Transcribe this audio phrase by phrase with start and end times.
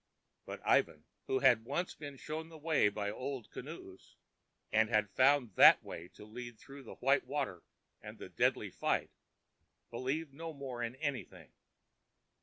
[0.47, 4.15] But Ivan, who had once been shown the way by Old Kinoos,
[4.71, 7.61] and had found that way to lead through the white water
[8.01, 9.11] and a deadly fight,
[9.91, 11.51] believed no more in anything.